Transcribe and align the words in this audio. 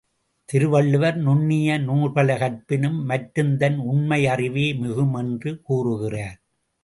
திருவள்ளுவர், 0.49 1.17
நுண்ணிய 1.17 1.77
நூல்பல 1.79 2.37
கற்பினும் 2.37 2.97
மற்றும்தன் 3.09 3.77
உண்மை 3.83 4.21
அறிவே 4.27 4.73
மிகும் 4.73 5.13
என்று 5.13 5.51
கூறுகிறார். 5.61 6.39